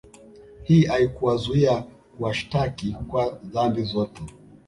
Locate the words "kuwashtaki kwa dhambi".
2.17-3.83